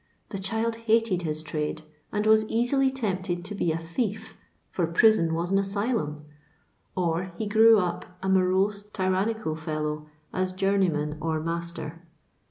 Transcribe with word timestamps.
The 0.29 0.39
child 0.39 0.77
hated 0.89 1.21
his 1.21 1.43
trade, 1.43 1.83
and 2.11 2.25
was 2.25 2.45
easily 2.47 2.89
tempted 2.89 3.45
to 3.45 3.53
be 3.53 3.71
a 3.71 3.77
thief, 3.77 4.35
for 4.71 4.87
prison 4.87 5.35
was 5.35 5.51
an 5.51 5.59
asylimi; 5.59 6.21
or 6.97 7.25
he 7.37 7.45
grew 7.45 7.77
up 7.77 8.05
a 8.23 8.27
morose 8.27 8.81
tyrannical 8.81 9.55
fellow 9.55 10.07
as 10.33 10.53
journeyman 10.53 11.19
or 11.21 11.39
master. 11.39 12.01